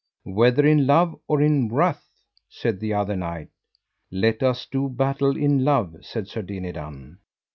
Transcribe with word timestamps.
Whether 0.25 0.65
in 0.65 0.87
love 0.87 1.15
or 1.27 1.43
in 1.43 1.69
wrath? 1.71 2.09
said 2.49 2.79
the 2.79 2.91
other 2.91 3.15
knight. 3.15 3.49
Let 4.09 4.41
us 4.41 4.65
do 4.65 4.89
battle 4.89 5.37
in 5.37 5.63
love, 5.63 5.97
said 6.01 6.27
Sir 6.27 6.41
Dinadan. 6.41 7.19